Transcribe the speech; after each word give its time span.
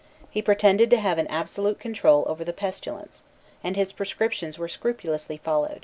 He 0.31 0.41
pretended 0.41 0.89
to 0.89 0.99
have 0.99 1.19
an 1.19 1.27
absolute 1.27 1.77
control 1.79 2.23
over 2.25 2.43
the 2.43 2.53
pestilence, 2.53 3.21
and 3.63 3.75
his 3.75 3.93
prescriptions 3.93 4.57
were 4.57 4.67
scrupulously 4.67 5.37
followed. 5.37 5.79